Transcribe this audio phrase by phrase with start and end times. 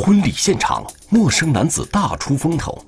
[0.00, 2.82] 婚礼现场，陌生男子大出风头，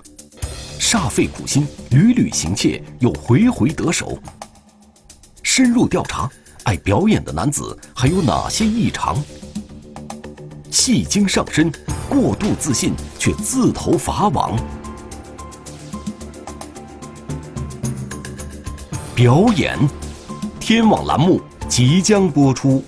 [0.80, 4.18] 煞费苦心，屡屡行窃，又回回得手。
[5.42, 6.26] 深入调查，
[6.62, 9.22] 爱表演的男子还有哪些异常？
[10.70, 11.70] 戏精上身，
[12.08, 14.58] 过度自信却自投法网。
[19.14, 19.78] 表演，
[20.58, 22.82] 天网栏目即将播出。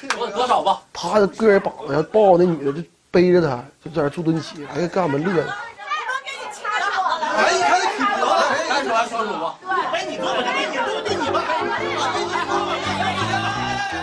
[0.92, 5.52] 他个人膀子上抱着那女的，就背着她，就在那助蹲起，还干我们乐呢。
[7.36, 9.58] 哎，你看那体格子，单手还双手吧？
[9.92, 10.30] 哎，你对我
[11.04, 11.36] 对你你吧。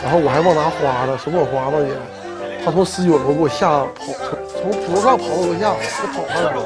[0.04, 1.94] 然后我还忘拿花了，手抹花子去。
[2.64, 4.14] 他从十九楼给我下跑，
[4.62, 6.62] 从从楼上跑到楼下，就跑上来了。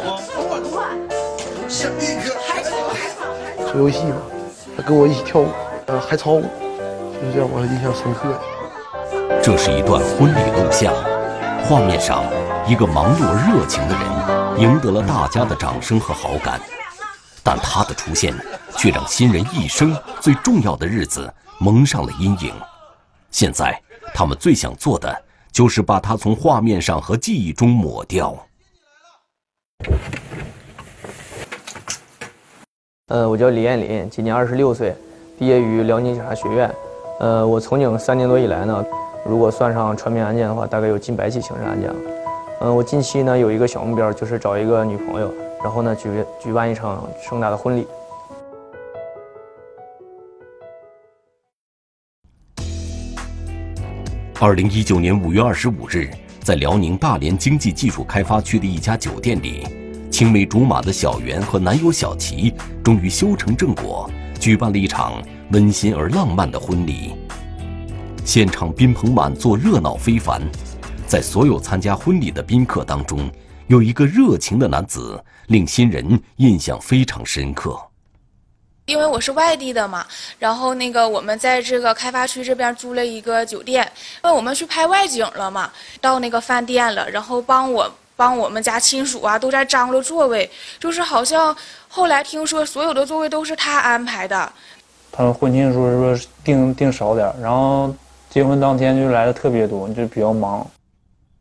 [3.72, 4.18] 做游戏嘛，
[4.76, 5.48] 他跟我一起跳舞，
[5.86, 8.40] 呃，还操舞，就是这样，我印象深刻的。
[9.44, 10.94] 这是一段婚礼录像，
[11.64, 12.24] 画面上
[12.68, 16.60] 一个忙碌热情的人赢得了大家的掌声和好感，
[17.44, 18.34] 但他的出现
[18.78, 22.54] 却让新人一生最重要的日子蒙上了阴影。
[23.30, 23.80] 现在
[24.14, 28.36] 他们最想做的就是把他从画面上和记忆中抹掉。
[33.08, 34.96] 呃，我叫李艳林，今年二十六岁，
[35.38, 36.74] 毕业于辽宁警察学院。
[37.20, 38.86] 呃，我从警三年多以来呢。
[39.24, 41.96] 如果算上传名案件的话，大概有近百起刑事案件了。
[42.62, 45.32] 嗯，我近期呢有一个小目标，就是找一个女朋友，
[45.64, 47.88] 然后呢举举办一场盛大的婚礼。
[54.40, 56.10] 二零一九年五月二十五日，
[56.44, 59.68] 在辽宁大连经济技术开发区的一家酒店里，
[60.12, 62.52] 青梅竹马的小袁和男友小齐
[62.84, 64.10] 终于修成正果，
[64.40, 67.14] 举办了一场温馨而浪漫的婚礼。
[68.24, 70.42] 现场宾朋满座，热闹非凡。
[71.08, 73.30] 在所有参加婚礼的宾客当中，
[73.68, 77.78] 有一个热情的男子，令新人印象非常深刻。
[78.86, 80.06] 因为我是外地的嘛，
[80.40, 83.84] 然后那个我们在这个开发区这边租了一个酒店，
[84.24, 90.50] 因为我们去拍外景了嘛，到那个饭店了，然后帮我帮我们家亲属啊都在张罗座位，
[90.80, 91.56] 就是好像
[91.90, 94.52] 后来听说所有的座位都是他安排的。
[95.12, 97.94] 他们婚庆的时候说订订少点，然后。
[98.32, 100.66] 结婚当天就来的特别多，就比较忙。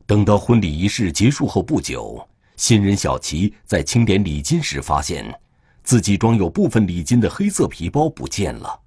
[0.06, 2.21] 等到婚礼仪式结束后不久，
[2.56, 5.33] 新人小齐在清点礼金时发现，
[5.84, 8.81] 自己装有部分礼金的黑色皮包不见了。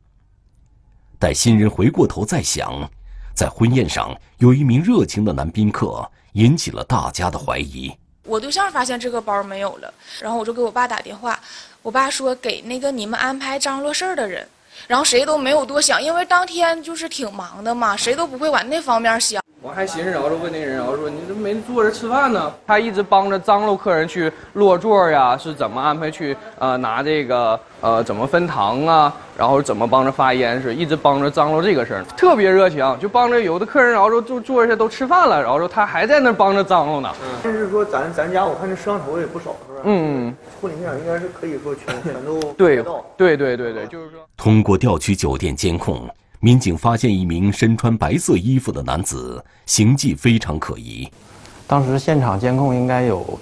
[1.17, 2.91] 待新人回过头再想，
[3.33, 7.89] 在婚宴上有一名热情的男宾客，引起了大家的怀疑。
[8.25, 11.39] 我对象发现这个包没有了，然后我就给我爸打电话，
[11.81, 14.45] 我爸说给那个你们安排张罗事儿的人。
[14.87, 19.41] 然后谁都没有多想，因为当天就是挺忙的嘛，谁都不会往那方面想。
[19.61, 22.51] 我还寻思着问那人，然后说你怎么没坐着吃饭呢？
[22.67, 37.09] 他一直帮着张罗客人去落座呀，是怎么安排去呃拿这个呃怎么分糖啊，然后怎么帮着发烟，是一直帮着张罗这个事儿，特别热情，就帮着有的客人，然后说就坐下都吃饭了，然后说他还在那帮着张罗呢。
[37.21, 39.79] 嗯但是说咱咱家我看这摄像头也不少，是不是？
[39.85, 40.27] 嗯？
[40.27, 42.81] 嗯，婚礼现场应该是可以说全 全都对
[43.17, 46.09] 对对对对，就是说通过调取酒店监控。
[46.39, 51.09] 民警发现一名身穿白色衣服的男子，形迹非常可疑。
[51.67, 53.37] 当时现场监控应该有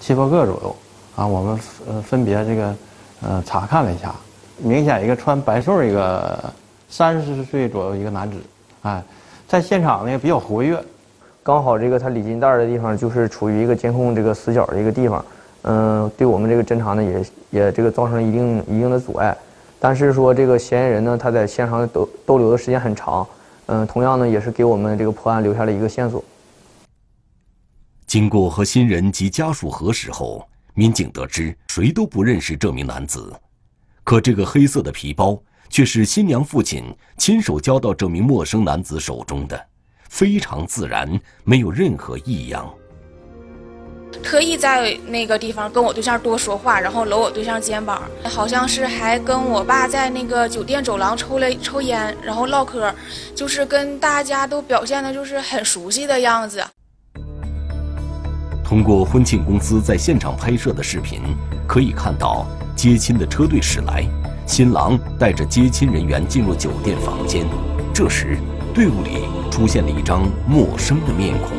[0.00, 0.76] 七八个左右，
[1.16, 2.76] 啊，我们呃分别这个
[3.22, 4.14] 呃查看了一下，
[4.58, 6.52] 明显一个穿白袖一个
[6.88, 8.36] 三十岁左右一个男子，
[8.82, 9.02] 哎，
[9.46, 10.82] 在现场呢比较活跃，
[11.42, 15.24] 刚好这个他礼金袋的地方就是处于一个监控这个死角的一个地方，
[15.62, 19.36] 嗯，对我们这个侦查呢也也这个造成了一定一定的阻碍。
[19.78, 23.26] 但是说这个嫌疑人呢，他在现场逗逗留的时间很长，
[23.66, 26.22] 嗯，同样呢也是给我们这个破案留下了一个线索。
[28.06, 33.32] 经过和新人及家属核实后，民警得知谁都不认识这名男子，
[34.04, 36.84] 可这个黑色的皮包却是新娘父亲
[37.16, 39.66] 亲手交到这名陌生男子手中的，
[40.08, 42.70] 非常自然，没有任何异样。
[44.22, 52.92] 特意在那个地方跟我对象多说话，然后搂我对象肩膀，好像是还跟我爸在那个酒店走廊抽了抽烟，然后唠嗑，
[53.34, 56.62] 就是跟大家都表现的就是很熟悉的样子。
[58.64, 61.20] 通过婚庆公司在现场拍摄的视频，
[61.66, 64.06] 可以看到接亲的车队驶来，
[64.46, 67.46] 新郎带着接亲人员进入酒店房间，
[67.92, 68.38] 这时
[68.72, 71.50] 队伍里出现了一张陌生的面孔。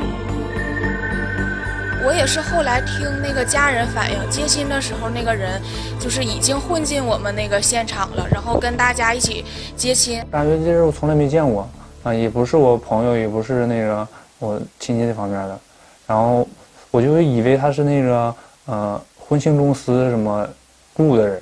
[2.14, 5.60] 我也是后来听那个家人反映，接亲的时候那个人
[6.00, 9.44] 就是已经混进我们那个现场了，然后跟大家一起
[9.76, 10.24] 接亲。
[10.30, 11.68] 感觉这人我从来没见过
[12.04, 14.08] 啊，也不是我朋友，也不是那个
[14.38, 15.60] 我亲戚这方面的，
[16.06, 16.48] 然后
[16.92, 18.36] 我就以为他是那个
[18.68, 20.48] 呃婚庆公司什么
[20.94, 21.42] 雇的人，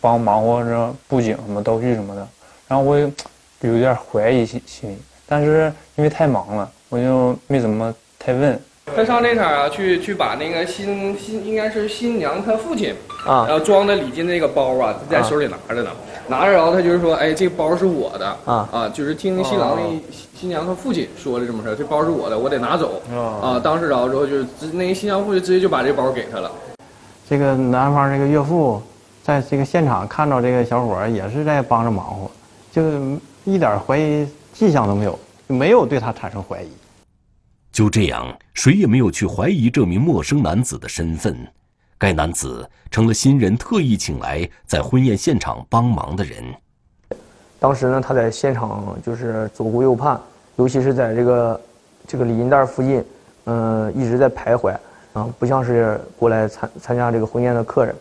[0.00, 2.28] 帮忙活着布景什么道具什么的，
[2.68, 3.02] 然后我也
[3.62, 8.56] 有点怀疑心心理，但是因为太忙了，我就没怎么太问。
[8.94, 12.94] 他上这场啊，去去把那个新新应该是新娘她父亲
[13.26, 15.90] 啊然后装的礼金那个包啊，在手里拿着呢，
[16.28, 20.02] 拿着，然后他就是说，哎，这个包是我的啊啊，就是听新郎那新
[20.38, 23.00] 新娘她父亲说的这么事儿，这包是我的，我得拿走
[23.42, 23.58] 啊。
[23.58, 26.50] 当时然后之后就是直那个新娘父亲直接就把这包给他了。
[27.28, 28.82] 这个男方这个岳父，
[29.22, 32.30] 在这个现场看到这个小伙儿也是在帮着忙活，
[32.70, 32.82] 就
[33.44, 36.68] 一点怀疑迹象都没有，没有对他产生怀疑。
[37.74, 41.36] 就这样，谁也没有去怀疑这名陌生男子的身份。
[41.98, 46.44] 该男子成了新人特意请来在婚宴现场帮忙的人。
[47.58, 50.20] 当时呢，他在现场就是左顾右盼，
[50.54, 51.60] 尤其是在这个
[52.06, 53.04] 这个礼金袋附近，
[53.46, 54.76] 嗯、一直在徘徊
[55.12, 57.96] 啊，不像是过来参参加这个婚宴的客人，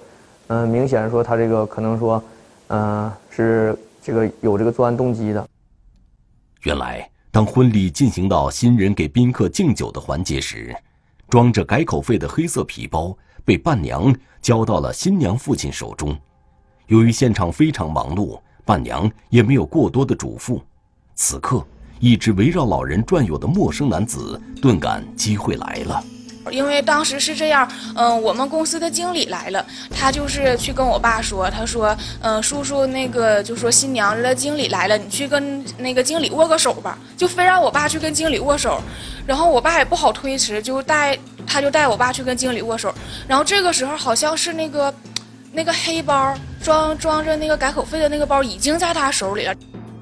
[0.49, 2.23] 嗯、明显说他这个可能说，
[2.67, 5.43] 嗯、是这个有这个作案动机的。
[6.61, 10.71] 原来，当婚礼进行到新人给宾客敬酒的环节时，
[11.27, 16.15] 装着改口费的黑色皮包被伴娘交到了新娘父亲手中。
[16.85, 20.61] 由于现场非常忙碌，伴娘也没有过多的嘱咐。
[21.15, 21.65] 此刻，
[21.99, 26.03] 一直围绕老人转悠的陌生男子顿感机会来了。
[26.51, 38.81] 因为当时是这样，嗯、我们公司的经理来了，他就是去跟我爸说，他说，嗯、叔叔那个就说新娘的经理来了，你去跟那个经理握个手吧，就非让我爸去跟经理握手，
[39.25, 41.17] 然后我爸也不好推辞，就带
[41.47, 42.93] 他就带我爸去跟经理握手，
[43.27, 44.93] 然后这个时候好像是那个
[45.51, 49.55] 那个黑包装装着那个改口费的那个包已经在他手里了。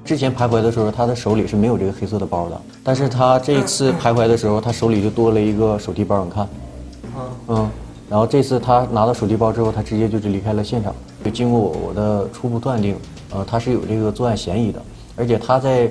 [0.04, 6.48] 之前徘徊的时候，他的手里是没有这个黑色的包的，但是他这一次徘徊的时候，他手里就多了一个手提包，你看，
[7.48, 7.70] 嗯，
[8.10, 10.94] 然后这次他拿到手提包之后，他直接就是离开了现场。
[11.24, 12.96] 就经过我我的初步断定，
[13.32, 14.82] 呃，他是有这个作案嫌疑的，
[15.14, 15.88] 而且他在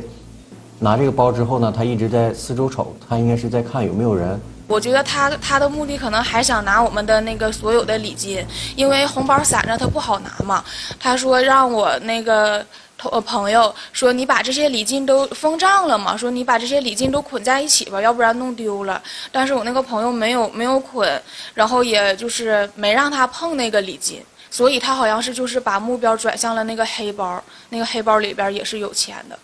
[0.77, 4.37] 拿这个包之后呢，他一直在四周瞅，他应该是在看有没有人。
[4.67, 10.63] 我觉得他他的目的可能还想拿我们的那个所有的礼金，因为红包散着他不好拿嘛。
[10.99, 19.01] 他说让我那个同呃朋友说你把这些礼金都封账了嘛，说你把这些礼金都捆在一起吧，要不然弄丢了。
[19.31, 21.21] 但是我那个朋友没有没有捆，
[21.53, 29.37] 然后也就是没让他碰那个礼金，所以他好像是就是把目标转向了那个黑包，那个黑包里边也是有钱的。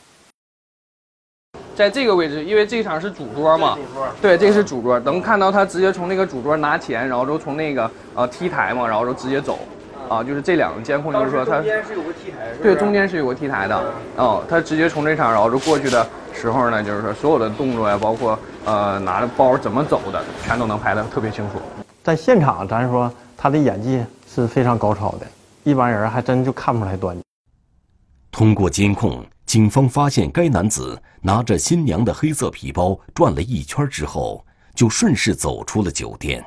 [1.75, 3.77] 在这个位置，因为这场是主桌嘛，
[4.19, 9.60] 对，这个是主桌，能看到他直接从那个主桌拿钱，然后就从那个呃 T 台嘛，然后就直接走，
[10.09, 21.59] 啊，就是这两个监控就是说他，是有个 T 台，对，中间是有个 T 台的，哦，他直接从这场然后就过去的时候呢，就是说所有的动作呀，包括呃拿着包怎么走的，全都能拍得特别清楚。
[22.04, 25.27] 在现场，咱说他的演技是非常高超的，
[25.63, 27.21] 一般人还真就看不出来端倪。
[28.31, 36.43] 通过监控，警方发现该男子拿着新娘的黑色皮包转了一圈之后，就顺势走出了酒店。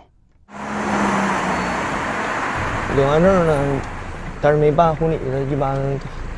[2.97, 3.55] 领完证呢，
[4.43, 5.79] 但是没办婚礼呢，一般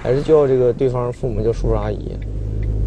[0.02, 2.16] 还是叫这个对方父母叫叔叔阿姨。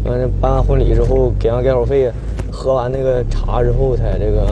[0.04, 2.10] 完了办完婚礼之后，给完改口费，
[2.52, 4.46] 喝完那个茶之后才这个，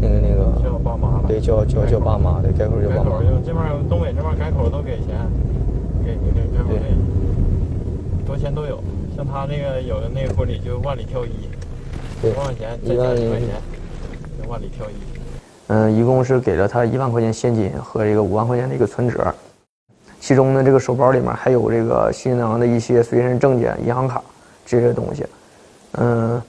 [0.00, 3.20] 那个那个叫爸妈了对，叫叫叫爸妈，对，改口叫爸妈。
[3.20, 5.14] 就这边东北这边改口都给钱，
[6.04, 6.90] 给给给改口费，
[8.26, 8.82] 多钱都有。
[9.16, 11.30] 像他那个有的那个婚礼就万里挑一，
[12.20, 12.76] 对多少钱？
[12.82, 13.48] 一万块钱，
[14.42, 14.94] 就万里挑一。
[15.68, 19.34] 嗯，一共是给了他一万块钱现金和这个五万块钱的一个存折，
[20.20, 24.22] 其中呢，这个手包里面还有这个新郎的一些随身证件、银行卡
[24.66, 25.26] 这些东西。
[25.92, 26.42] 嗯，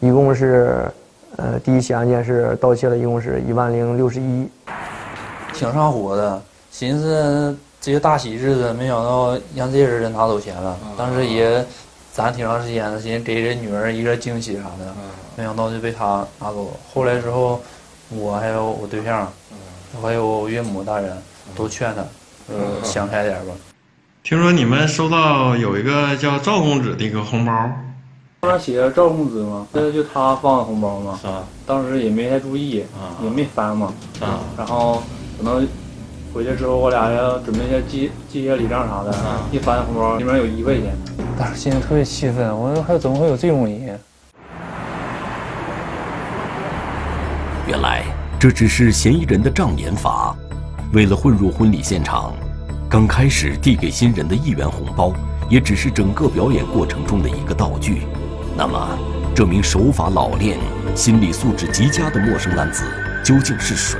[0.00, 0.90] 一共是，
[1.36, 4.48] 呃，第一起案件是盗窃了，一共是一万零六十一。
[5.52, 10.76] 挺上火的，寻思这些大喜日子，没想到让这人拿走钱了。
[10.96, 11.64] 当时也
[12.12, 14.94] 攒挺长时间的，寻思给这女儿一个惊喜啥的，
[15.36, 16.70] 没想到就被他拿走了。
[16.92, 17.60] 后来之后，
[18.10, 19.30] 我还有我对象，
[20.00, 21.16] 还有我岳母大人
[21.56, 22.02] 都劝他，
[22.48, 23.52] 呃，想开点吧。
[24.22, 27.52] 听说你们收到有一个叫赵公子的一个红包，
[28.42, 31.18] 上面写着赵公子嘛，这就他放的红包嘛。
[31.24, 32.84] 啊当时也没太注意，
[33.22, 33.92] 也没翻嘛。
[34.20, 35.02] 啊然后
[35.38, 35.66] 可能
[36.32, 39.14] 回去之后，我俩要准备一些记记一些礼账啥的，
[39.50, 40.94] 一翻红包，里面有一块钱。
[41.38, 43.98] 当时心里特别气愤，我说还怎么会有这种人？
[47.66, 48.04] 原来
[48.44, 50.36] 这只是嫌疑人的障眼法，
[50.92, 52.34] 为了混入婚礼现场，
[52.90, 55.14] 刚开始递给新人的一元红包，
[55.48, 58.02] 也只是整个表演过程中的一个道具。
[58.54, 58.98] 那么，
[59.34, 60.58] 这名手法老练、
[60.94, 62.84] 心理素质极佳的陌生男子
[63.24, 63.98] 究竟是谁？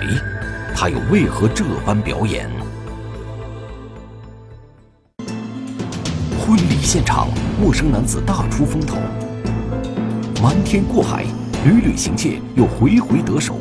[0.76, 2.46] 他又为何这般表演？
[6.38, 8.98] 婚礼现场，陌生男子大出风头，
[10.42, 11.24] 瞒天过海，
[11.64, 13.56] 屡屡行窃又回回得手。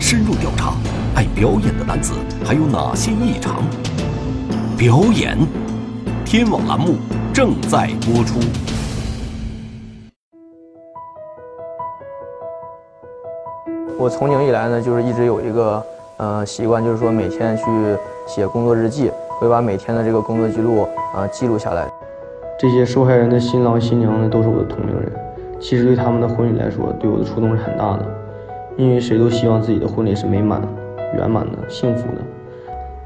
[0.00, 0.74] 深入调查，
[1.14, 2.14] 爱表演的男子
[2.44, 3.62] 还有哪些异常？
[4.76, 5.36] 表演，
[6.24, 6.94] 天网栏目
[7.32, 8.38] 正在播出。
[13.98, 15.84] 我从警以来呢，就是一直有一个
[16.16, 17.64] 呃习惯，就是说每天去
[18.26, 21.90] 写工作日记，会把每天的这个工作记录啊、呃、记录下来。
[22.58, 25.12] 这些受害人的新郎新娘呢，都是我的同龄人。
[25.60, 28.06] 其实对他们的婚礼来说，对我的触动是很大的，
[28.78, 30.62] 因为谁都希望自己的婚礼是美满、
[31.16, 32.22] 圆满的、幸福的。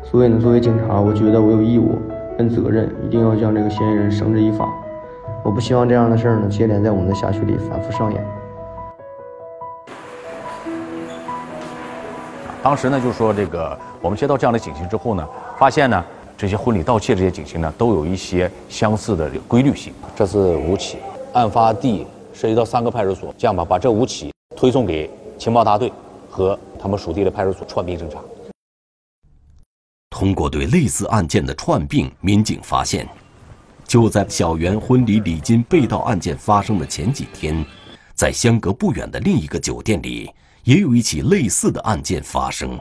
[0.04, 1.98] 所以呢，作为警察，我觉得我有义务
[2.36, 4.68] 跟责任，一定要将这个嫌疑人绳之以法。
[5.42, 8.22] 我不希望这样的事儿呢，接连在我们的辖区里反复上演。
[12.62, 15.26] 当时呢，就说这个我们接到这样的警情之后呢，
[15.56, 16.04] 发现呢，
[16.36, 19.90] 这些婚礼盗窃这些警情呢，都有一些相似的规律性。
[20.14, 20.98] 这是五起，
[21.32, 25.10] 案发地涉及到三个派出所，这样吧，把这五起推送给
[25.42, 25.92] 情报大队
[26.30, 28.20] 和他们属地的派出所串并侦查。
[30.10, 33.08] 通过对类似案件的串并，民警发现，
[33.84, 37.64] 就在小袁婚礼礼金被盗案件发生的前几天，
[38.14, 40.30] 在相隔不远的另一个酒店里。
[40.62, 42.78] 也有一起类似的案件发生。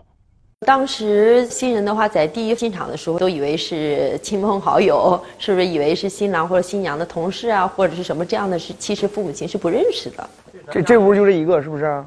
[0.67, 8.59] 当时新人的话，在第一进场的时候，都以为是亲朋好友，是不是以为是新郎或者新娘的同事啊，或者是什么这样的？
[8.59, 10.29] 是其实父母亲是不认识的。
[10.71, 11.85] 这这屋就这一个，是不是？
[11.85, 12.05] 啊，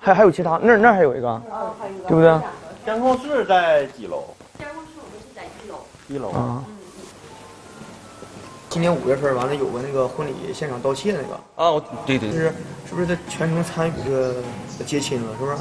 [0.00, 0.58] 还还有其他？
[0.62, 1.42] 那那还有一个，
[2.08, 2.38] 对不对？
[2.84, 4.24] 监控室在几楼？
[4.58, 5.76] 监控室我们是在一楼。
[6.08, 6.64] 一楼啊。
[8.68, 12.52] 今年五月份完了，有个那个婚礼现场盗窃那个啊，对对，就是
[12.88, 14.34] 是不是他全程参与这个
[14.84, 15.56] 接亲了，是不是？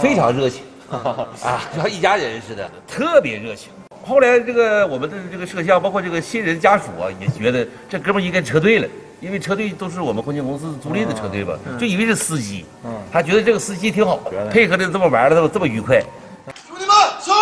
[0.00, 1.28] 非常热情 啊，
[1.74, 3.70] 就像一家人似的，特别热情。
[4.06, 8.88] 后来这个我们的这个摄像，包括这个新人家属啊，也觉得这哥们应该撤队了，
[9.20, 12.64] 因为车队都是我们婚庆公司租赁的车队吧，就以为是司机，
[13.12, 14.18] 他觉得这个司机挺好，
[14.50, 16.00] 配合的这么玩的这么这么愉快。
[16.68, 17.32] 兄弟们，手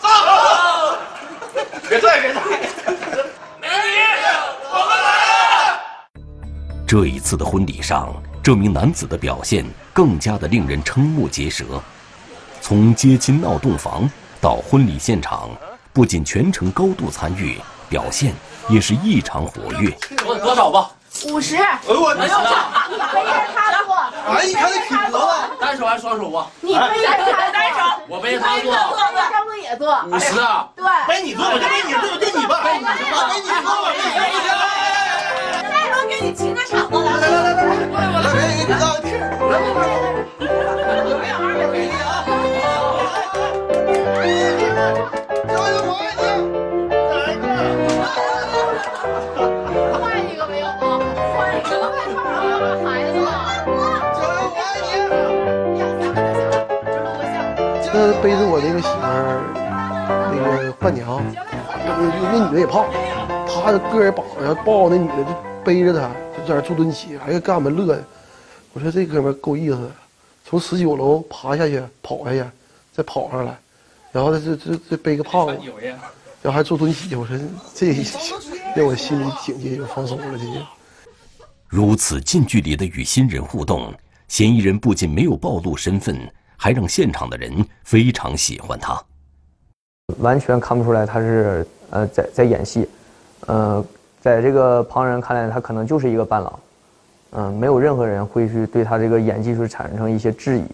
[0.00, 0.98] 上！
[1.88, 2.40] 别拽，别拽。
[6.86, 11.64] 这一次的婚礼上，这名男子的表现更加的令人瞠目结舌。
[12.62, 14.08] 从接亲闹洞房
[14.40, 15.50] 到婚礼现场，
[15.92, 18.32] 不仅全程高度参与，表现
[18.68, 19.90] 也是异常活跃。
[20.16, 20.90] 多多少吧？
[21.24, 21.56] 五十。
[21.56, 22.34] 哎呦我，你背着
[23.54, 23.94] 他坐。
[24.28, 25.24] 哎，你看这体格子，
[25.60, 26.46] 单手还是双手啊？
[26.60, 27.78] 你背着他单手。
[28.08, 28.72] 我背着他坐。
[29.30, 30.02] 张哥也坐。
[30.06, 30.68] 五十啊？
[30.76, 30.84] 对。
[31.08, 33.98] 背你坐，我就，背你坐，背你吧，背你吧，背你坐吧，背
[34.32, 34.36] 你。
[35.68, 37.06] 再说给你清个场子来。
[37.16, 38.26] 来来来来来，我来。
[38.26, 40.35] 来来来，
[58.06, 59.42] 那背着我那个媳妇儿，
[60.32, 61.88] 那个伴娘，那
[62.30, 62.86] 那女的也胖，
[63.48, 65.30] 她个儿也膀子抱那女的就
[65.64, 68.04] 背着她，就在那做蹲起，哎呀，给俺们乐的。
[68.72, 69.90] 我说这哥们够意思，
[70.44, 72.44] 从十九楼爬下去，跑下去，
[72.92, 73.58] 再跑上来，
[74.12, 75.58] 然后这这这背个胖子，
[76.42, 77.12] 然后还做蹲起。
[77.16, 77.36] 我说
[77.74, 77.88] 这
[78.76, 80.60] 让我心里警戒就放松了，这就。
[81.66, 83.92] 如此近距离的与新人互动，
[84.28, 86.16] 嫌疑人不仅没有暴露身份。
[86.56, 89.00] 还让现场的人非常喜欢他，
[90.18, 92.88] 完全看不出来他是呃在在演戏，
[93.46, 93.84] 呃，
[94.20, 96.60] 在这个旁人看来，他可能就是一个伴郎，
[97.32, 100.64] 嗯，没有任何人会去对他这个演技术产生一些质疑，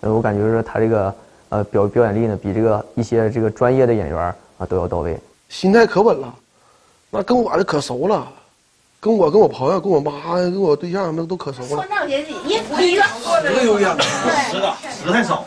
[0.00, 1.14] 呃，我感觉说他这个
[1.50, 5.18] 呃表表演力呢，比这个一些这个专业的演员啊都要到位，
[5.48, 6.34] 心态可稳了，
[7.10, 8.26] 那跟我的可熟了。
[9.04, 11.68] 跟我、跟我朋友、跟我妈、跟我对象，什么都可熟了。
[11.68, 13.02] 算账姐姐，一一个，
[13.42, 13.94] 十个有点
[14.50, 14.72] 十个，
[15.04, 15.44] 十太少。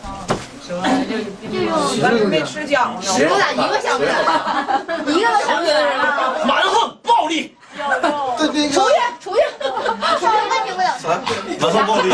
[0.67, 4.15] 就用咱们没吃饺子，十个咋一个想不起来？
[5.07, 6.45] 一个都想不起来了。
[6.45, 7.55] 蛮横暴力。
[8.37, 9.41] 出去，出去，出去，
[9.99, 10.93] 那听不了。
[11.59, 12.13] 蛮横暴力。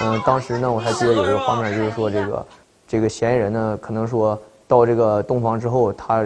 [0.00, 2.46] 嗯，当时呢，我还记得有一个画面，就是说这个，
[2.86, 6.24] 这个嫌疑人呢，可能说到这个洞房之后，他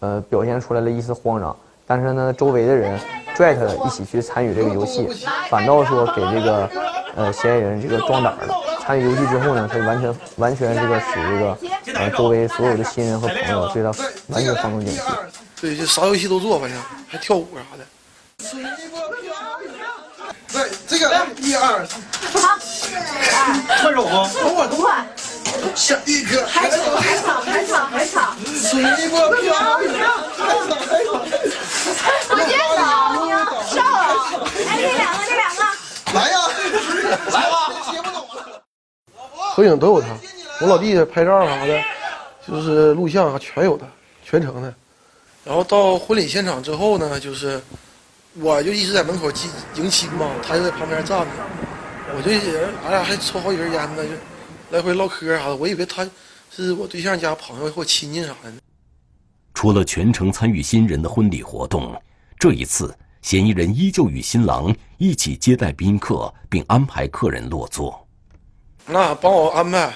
[0.00, 1.54] 呃表现出来了一丝慌张，
[1.90, 2.96] 但是呢，周围的人
[3.34, 5.08] 拽他一起去参与这个游戏，
[5.48, 6.70] 反倒说给这个
[7.16, 8.54] 呃嫌疑人这个壮胆了。
[8.80, 11.58] 参与游戏之后呢，他完全完全这个使这个
[11.98, 13.90] 呃周围所有的亲人和朋友对他
[14.28, 15.00] 完全放松警惕。
[15.60, 17.84] 对，就啥游戏都做，反正还跳舞啥的。
[20.52, 22.00] 对，这个一二三，
[22.40, 22.56] 好，
[23.82, 24.30] 快手吗？
[24.40, 25.04] 等会儿，等会儿，
[25.74, 29.80] 下一个，还吵，还吵，还吵，还吵，随波飘摇。
[32.30, 32.76] 我接手，
[33.74, 35.60] 上了，哎，这两个，这两个，
[36.14, 36.36] 来呀，
[37.32, 37.54] 来吧，
[37.90, 38.62] 接不走了。
[39.54, 40.08] 合影都有他，
[40.60, 41.82] 我老弟拍照啥的，
[42.46, 43.86] 就是录像啊，全有他，
[44.24, 44.72] 全程的。
[45.44, 47.60] 然后到婚礼现场之后呢，就是
[48.34, 51.26] 我就一直在门口迎迎亲嘛，他就在旁边站着，
[52.16, 54.10] 我就人俺俩还抽好几根烟呢，就
[54.70, 55.56] 来回唠嗑啥的。
[55.56, 56.08] 我以为他
[56.54, 58.52] 是我对象家朋友或亲戚啥的。
[59.60, 61.94] 除了全程参与新人的婚礼活动，
[62.38, 68.08] 这一次嫌疑人依旧与新郎一起接待宾客，并安排客人落座。
[68.86, 69.92] 那帮我安排，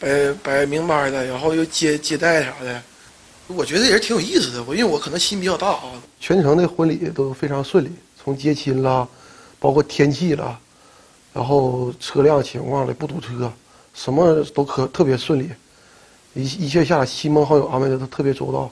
[0.00, 2.82] 摆摆明白的，然后又接接待啥的。
[3.46, 5.92] 我觉得也是挺有意思的，我因为我可能心比较大啊。
[6.18, 9.06] 全程的婚礼都非常顺利，从接亲啦，
[9.60, 10.58] 包括天气啦，
[11.32, 13.48] 然后车辆情况了，不堵车，
[13.94, 15.48] 什么都可特别顺利，
[16.34, 18.68] 一一切下来亲朋好友安排的都特别周到。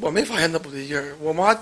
[0.00, 1.54] 我没发现他不对劲儿，我妈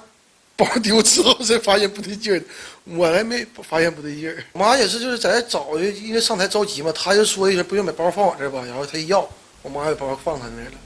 [0.56, 2.42] 包丢之后才发现不对劲儿，
[2.84, 4.42] 我还没发现不对劲儿。
[4.52, 9.28] 我妈也是就是在这找，因为上台着急嘛，她就说一声不用把包放我这儿吧，然后她一要，
[9.62, 10.78] 我妈把包放她那儿了。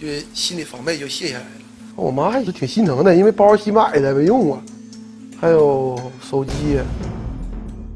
[0.00, 1.50] 就心理防备就卸下来了。
[1.94, 4.62] 我妈还是挺心疼的，因为包新买的没用过，
[5.40, 6.52] 还有手机。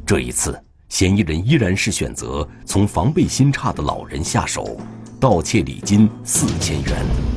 [0.07, 0.57] 这一次，
[0.89, 4.79] 嫌疑人依然是选择从防备心差的老人下手，
[5.19, 7.36] 盗窃礼金四千元。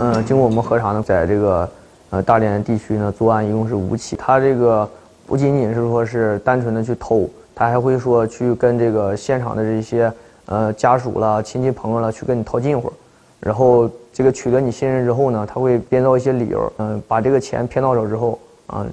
[0.00, 1.70] 嗯，经过我们核查呢，在这个
[2.10, 4.16] 呃大连地区呢，作案一共是五起。
[4.16, 4.88] 他这个
[5.26, 10.12] 不仅仅是说是单纯的去偷，他还会说去跟这个现场的这些。
[10.46, 12.92] 呃，家属啦、亲戚朋友啦，去跟你套近乎，
[13.38, 18.36] 然后这个取得你信任之后呢，他会编造一些理由，嗯，把这个钱骗到手之后，
[18.66, 18.84] 啊，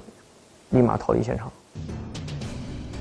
[0.70, 1.50] 立马逃离现场。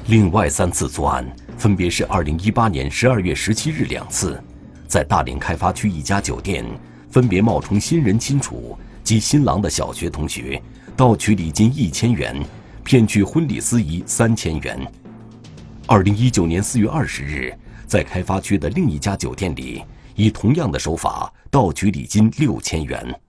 [0.07, 1.23] 另外三次作案，
[1.55, 4.41] 分别是二零一八年十二月十七日两次，
[4.87, 6.65] 在大连开发区一家酒店，
[7.17, 10.61] 分别冒充新人亲属及新郎的小学同学，
[10.95, 12.45] 盗取礼金一千元，
[12.83, 14.79] 骗取婚礼司仪三千元。
[15.87, 17.51] 二零一九年四月二十日。
[17.87, 19.81] 在开发区的另一家酒店里，
[20.13, 23.19] 以同样的手法盗取礼金六千元。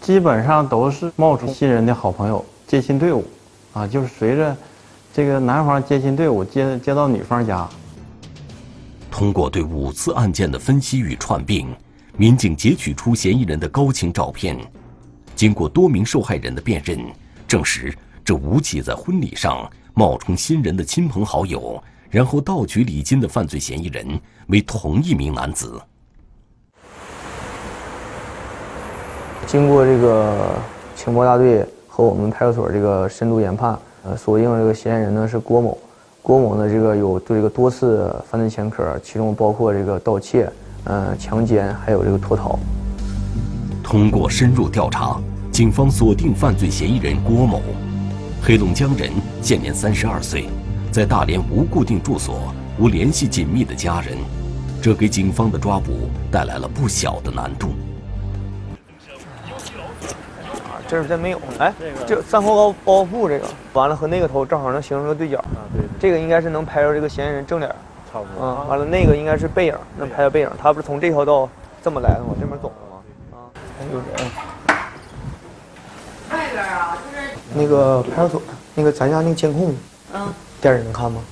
[0.00, 3.26] 基本上都是冒充新人的好朋友接亲队伍，
[3.72, 4.56] 啊，就是随着
[5.12, 7.68] 这个男方接亲队伍接接到女方家。
[9.10, 11.74] 通过对五次案件的分析与串并，
[12.18, 14.56] 民警截取出嫌疑人的高清照片。
[15.34, 16.98] 经过多名受害人的辨认，
[17.46, 21.82] 证实这吴起在婚礼上冒充新人的亲朋好友。
[22.08, 25.78] 然后盗取礼金的犯罪嫌疑人为同一名男子。
[29.46, 30.54] 经过这个
[30.94, 35.76] 情报大队和我们派出所这个深度研判，呃，锁定这个嫌疑人呢是郭某。
[36.22, 40.48] 郭某呢，这个有这个多次犯罪前科，其中包括这个盗窃、
[40.86, 42.58] 呃强奸，还有这个脱逃。
[43.82, 45.16] 通过深入调查，
[45.52, 47.60] 警方锁定犯罪嫌疑人郭某，
[48.42, 50.48] 黑龙江人，现年三十二岁。
[50.90, 54.16] 在大连无固定住所，无联系紧密的家人，
[54.80, 57.68] 这给警方的抓捕带来了不小的难度。
[60.64, 61.40] 啊，这是真没有。
[61.58, 61.72] 哎，
[62.06, 65.38] 这三号高包袱这个，完了和那个头正好能形成个对角。
[65.38, 65.84] 啊，对。
[66.00, 67.70] 这个应该是能拍着这个嫌疑人正脸。
[68.16, 68.46] 差不多。
[68.46, 70.50] 啊，完了那个应该是背影，那拍的背影。
[70.60, 71.48] 他不是从这条道
[71.82, 73.02] 这么来的，往这边走的吗？
[73.32, 73.52] 啊，
[73.92, 74.06] 有人。
[76.30, 78.42] 外边啊，就是那个派出所，
[78.74, 79.74] 那个咱家那个监控。
[80.14, 80.32] 嗯。
[80.60, 81.22] 电视能看吗？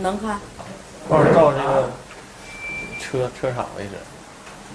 [0.00, 0.40] 能看。
[1.08, 1.88] 到时照这个
[2.98, 3.90] 车车场位置，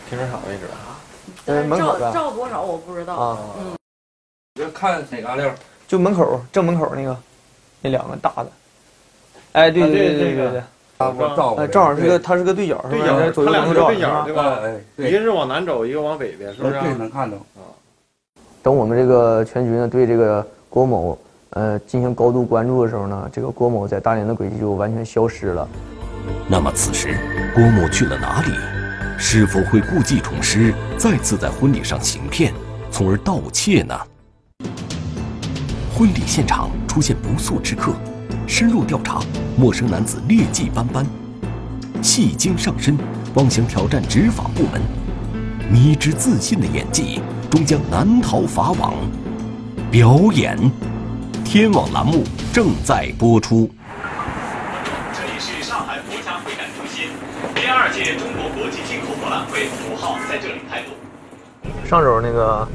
[0.09, 1.01] 停车场位置啊。
[1.47, 3.37] 呃，门口照多少我不知道啊。
[3.57, 3.75] 嗯。
[4.55, 5.51] 就看哪嘎溜？
[5.87, 7.17] 就门口正门口那个，
[7.81, 8.47] 那两个大的。
[9.53, 10.63] 哎，对对对对对对。
[11.09, 11.55] 我照。
[11.57, 13.05] 哎，正好是个，它是个对角，对角，
[13.45, 14.59] 它两个对角，对吧？
[14.63, 16.73] 哎，一个是往南走，一个往北边，是不是？
[16.79, 17.37] 对，能看到。
[17.55, 17.65] 啊。
[18.61, 21.17] 等我们这个全局呢，对这个郭某。
[21.53, 25.67] 呃，进行高度关注的时候呢，这个郭某在大连的轨迹就完全消失了。
[26.47, 27.17] 那么此时
[27.53, 28.53] 郭某去了哪里？
[29.17, 32.53] 是否会故技重施，再次在婚礼上行骗，
[32.89, 33.93] 从而盗窃呢？
[35.93, 37.91] 婚礼现场出现不速之客，
[38.47, 39.19] 深入调查，
[39.57, 41.05] 陌生男子劣迹斑斑。
[42.01, 42.97] 戏精上身，
[43.35, 44.81] 妄想挑战执法部门，
[45.71, 48.93] 迷之自信的演技终将难逃法网。
[49.89, 50.57] 表演，
[51.43, 53.69] 天网栏目正在播出。
[55.13, 57.09] 这里是上海国家会展中心，
[57.53, 60.87] 第二届中国国际进口博览会五号在这里开幕。
[61.87, 62.67] 上周那个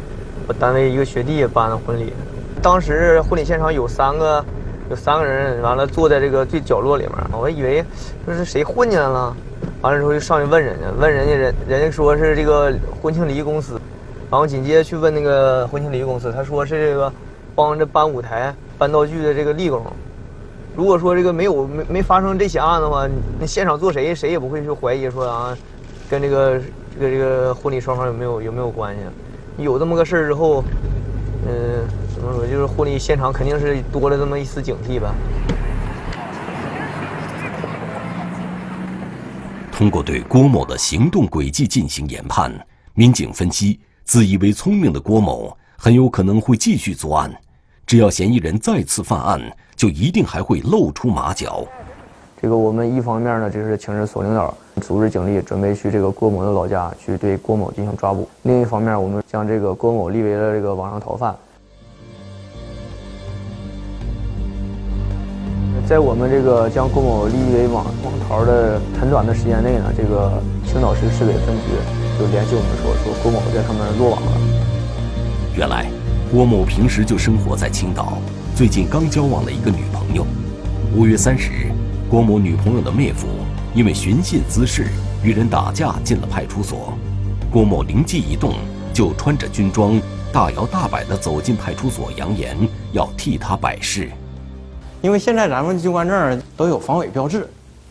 [0.47, 2.13] 我单位一个学弟办的婚礼，
[2.63, 4.45] 当时婚礼现场有三个
[4.89, 7.85] 有三个人，完了坐在这个最角落里面，我以为
[8.27, 9.37] 这是谁混进来了，
[9.81, 12.73] 完了之后就上去问人家，问人家人人家说是这个
[13.03, 13.81] 婚庆礼仪公司，
[14.31, 17.13] 然后紧接着去问那个婚庆礼仪公司，他说是这个
[17.55, 19.83] 帮着搬舞台、搬道具的这个力工。
[20.77, 23.09] 如果说这个没有没没发生这起案的话，
[23.41, 25.57] 那现场坐谁谁也不会去怀疑说啊，
[26.09, 26.61] 跟这个
[26.95, 29.01] 这个这个婚礼双方有没有有没有关系。
[29.65, 30.63] 有这么个事儿之后，
[31.49, 31.83] 嗯、
[32.27, 35.15] 么说就是婚礼现场肯定是多了这么一丝警惕吧。
[39.71, 42.53] 通过对郭某的行动轨迹进行研判，
[42.95, 47.31] 民警分析，自以为聪明的郭某很有可能会继续作案。
[47.87, 49.41] 只要嫌疑人再次犯案，
[49.77, 51.65] 就一定还会露出马脚。
[52.43, 61.37] 这个我们一方面呢，就是请示所领导组织警力准备去这个郭某的老家去对郭某进行抓捕；另一方面，我们将这个郭某立为了这个网上逃犯。
[65.89, 71.63] 在我们这个将郭某立为网网逃的很短的时间内呢，这个青岛市市委分局
[72.19, 74.33] 就联系我们说，说郭某在他们落网了。
[75.57, 75.87] 原来，
[76.29, 78.19] 郭某平时就生活在青岛，
[78.57, 80.27] 最近刚交往了一个女朋友。
[80.97, 81.71] 五月三十日，
[82.11, 83.29] 郭某女朋友的妹夫
[83.73, 84.89] 因为寻衅滋事
[85.23, 86.95] 与人打架进了派出所，
[87.49, 88.55] 郭某灵机一动，
[88.93, 90.01] 就穿着军装，
[90.33, 92.57] 大摇大摆地走进派出所，扬言
[92.91, 94.11] 要替他摆事。
[95.03, 97.47] 因为现在咱们军官证都有防伪标志，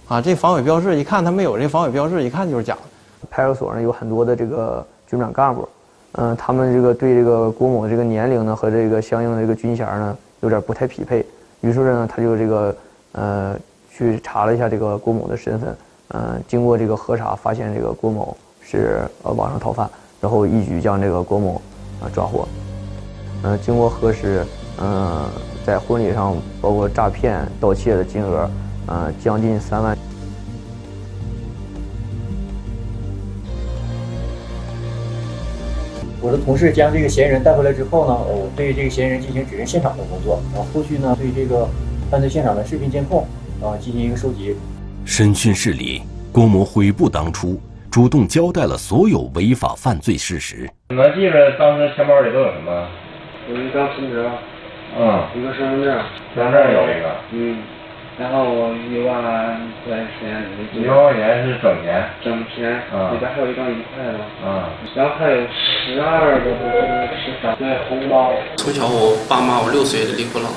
[0.07, 2.81] 啊，这防伪标志一看他没有这防伪标志，一看就是假的。
[3.29, 5.67] 派出所呢有很多的这个军长干部，
[6.13, 11.25] 嗯、他们这个对这个郭某这个年龄呢和这个相应的这个军衔呢有点不太匹配，
[11.61, 12.75] 于是呢他就这个
[13.13, 13.55] 呃
[13.91, 15.75] 去查了一下这个郭某的身份，
[16.09, 19.89] 嗯、经过这个核查发现这个郭某是呃网上逃犯，
[20.21, 21.61] 然后一举将这个郭某
[21.99, 22.47] 啊、抓获，
[23.43, 24.45] 嗯、经过核实，
[24.79, 25.25] 嗯、
[25.65, 28.47] 在婚礼上包括诈骗、盗窃的金额，
[28.85, 29.97] 呃将近三万。
[36.21, 41.67] 我的同事将这个嫌疑人带回来之后呢，我对这个嫌疑人进行指认现场的工作，然后后续呢对这个
[42.11, 43.25] 犯罪现场的视频监控
[43.59, 44.55] 啊进行一个收集。
[45.03, 50.69] 审讯室里，郭某悔不当初，主动交代了所有违法犯罪事实。
[50.89, 52.87] 你们记着当时钱包里都有什么？
[53.49, 54.29] 有一张存折，
[54.97, 55.99] 嗯，一个身份证，
[56.35, 57.57] 身份证有一个，嗯，
[58.17, 59.21] 然后一万
[59.83, 64.63] 块钱，一万块钱是整钱，整钱，啊里边还有一张一块的，嗯，
[64.95, 67.55] 然后还有十二个这个十三。
[67.57, 68.31] 对红包。
[68.57, 70.49] 从小我爸妈我六岁就离婚了，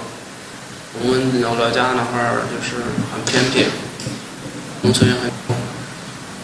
[1.00, 2.76] 我们老老家那块儿就是
[3.10, 3.66] 很偏僻，
[4.82, 5.28] 农村也很，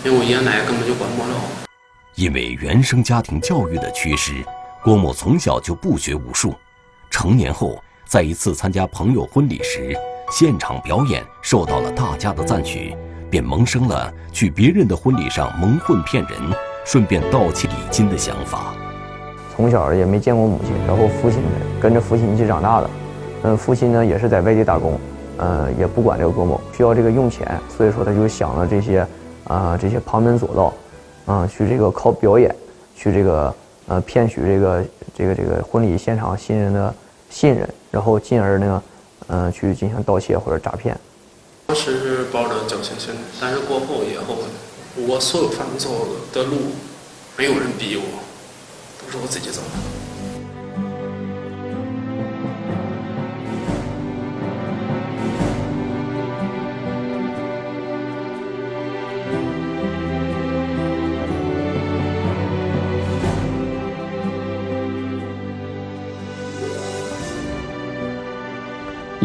[0.05, 1.39] 因为我爷爷奶奶根本就管不了。
[2.17, 4.33] 因为原生家庭教育的缺失，
[4.83, 6.55] 郭某从小就不学无术。
[7.15, 9.97] 成年后，在一次参加朋友婚礼时，
[10.33, 12.93] 现场表演受到了大家的赞许，
[13.31, 16.33] 便萌生了去别人的婚礼上蒙混骗人，
[16.85, 18.75] 顺便盗窃礼金的想法。
[19.55, 21.41] 从小也没见过母亲，然后父亲
[21.81, 22.91] 跟着父亲一起长大的，
[23.45, 24.99] 嗯，父亲呢也是在外地打工，
[25.37, 29.07] 呃，也不管这个郭某，需要这个用钱，所以说他就想了这些，
[29.45, 30.75] 啊、这些旁门左道，
[31.33, 32.53] 啊、去这个靠表演，
[32.97, 33.55] 去这个
[33.87, 34.85] 呃骗取这个
[35.17, 36.93] 这个这个婚礼现场新人的
[37.35, 38.81] 信任，然后进而呢，
[39.27, 40.97] 嗯，去进行盗窃或者诈骗。
[41.67, 44.43] 当时是抱着侥幸心理，但是过后也后悔，
[45.09, 46.57] 我所有犯错的路，
[47.37, 48.05] 没有人逼我，
[49.05, 50.04] 都是我自己走的。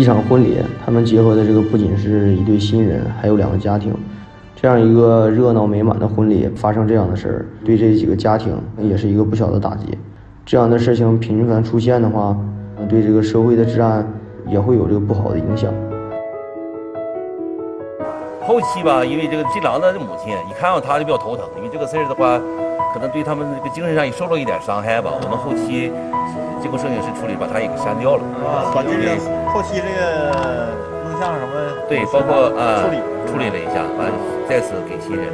[0.10, 3.94] 场婚礼，他们结合的这个不仅是一对新人，还有两个家庭。
[4.56, 9.96] 这样一个热闹美满的婚礼发生这样的事儿，对这几个家庭也是一个不小的打击。
[10.44, 12.36] 这样的事情频繁出现的话，
[12.90, 14.04] 对这个社会的治安
[14.48, 15.72] 也会有这个不好的影响。
[18.42, 22.42] 后期吧，因为这个新郎的母亲一看到他就比较头疼，因为这个事儿的话，
[22.94, 25.12] 可能对他们这个精神上也受到一点伤害吧。
[25.14, 25.94] 我们后期
[26.62, 28.24] 经过摄影师处理，把他也给删掉了。
[28.44, 29.16] 啊，把这个
[29.54, 30.74] 后期这个
[31.06, 31.54] 录像什么
[31.88, 32.98] 对，包括呃处理
[33.30, 34.12] 处理了一下，完
[34.50, 35.30] 再次给新人。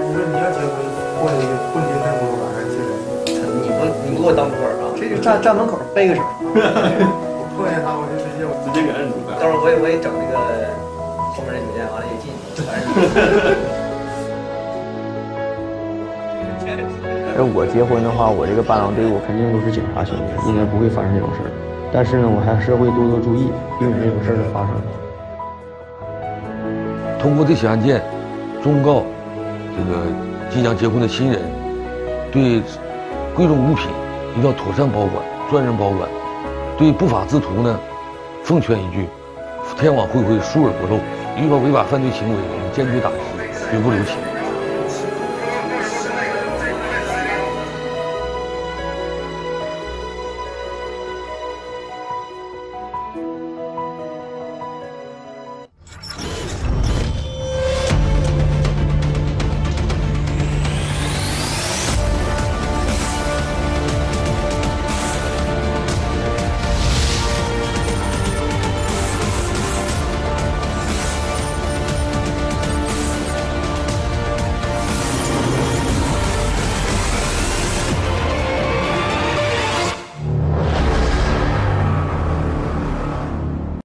[0.00, 0.78] 你说你要结婚，
[1.18, 2.78] 过那个婚姻太多了，还是
[3.60, 4.94] 你不你不给我当托儿啊？
[4.94, 6.22] 这就站站门口背个手。
[6.22, 10.38] 我碰见他，我就直接我直接给摁住到时候我也我也整那个
[11.34, 12.13] 后面那酒店，完了也进去，反正。
[17.36, 21.50] 而我结婚的话，我这个伴郎队伍肯定都是警察兄弟，应该不会发生这种事儿。
[21.92, 24.70] 但是呢，我还是会多多注意，避免这种事儿的发生。
[27.18, 28.00] 通过这起案件，
[28.62, 29.02] 忠告
[29.74, 30.06] 这个
[30.48, 31.42] 即将结婚的新人，
[32.30, 32.62] 对
[33.34, 33.90] 贵重物品
[34.38, 35.18] 一定要妥善保管、
[35.50, 36.08] 专人保管。
[36.78, 37.78] 对不法之徒呢，
[38.44, 39.08] 奉劝一句：
[39.76, 41.00] 天网恢恢，疏而不漏。
[41.36, 43.16] 遇到违法犯罪行为，我们坚决打击，
[43.70, 44.33] 绝不留情。